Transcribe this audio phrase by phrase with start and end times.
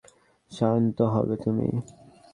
[0.51, 1.67] শান্ত হবে তুমি?